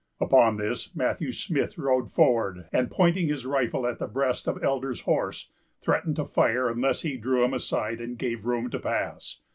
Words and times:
Upon 0.19 0.57
this, 0.57 0.95
Matthew 0.95 1.31
Smith 1.31 1.77
rode 1.77 2.09
forward, 2.11 2.67
and, 2.73 2.89
pointing 2.89 3.27
his 3.27 3.45
rifle 3.45 3.85
at 3.85 3.99
the 3.99 4.07
breast 4.07 4.47
of 4.47 4.63
Elder's 4.63 5.01
horse, 5.01 5.51
threatened 5.79 6.15
to 6.15 6.25
fire 6.25 6.67
unless 6.69 7.03
he 7.03 7.17
drew 7.17 7.43
him 7.45 7.53
aside, 7.53 8.01
and 8.01 8.17
gave 8.17 8.47
room 8.47 8.71
to 8.71 8.79
pass. 8.79 9.41